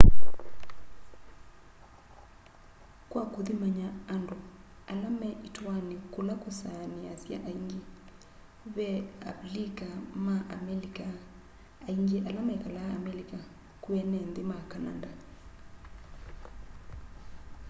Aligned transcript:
kwa 3.11 3.23
kũthimanya 3.33 3.87
andũ 4.13 4.35
ala 4.93 5.09
me 5.19 5.29
ĩtuanĩ 5.47 5.95
kula 6.13 6.33
kũsaanĩasya 6.43 7.37
aingi 7.49 7.79
ve 8.75 8.89
a 9.01 9.05
avilika 9.29 9.87
ma 10.25 10.35
amelika 10.55 11.07
aingi 11.87 12.17
ala 12.29 12.41
mekalaa 12.49 12.91
amelika 12.99 13.39
kwĩ 13.81 13.93
ene 14.03 14.19
nthĩ 14.29 14.43
ma 14.49 14.57
kananda 14.71 15.11